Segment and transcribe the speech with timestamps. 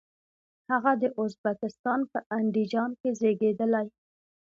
[0.69, 3.87] هغه د ازبکستان په اندیجان کې زیږیدلی.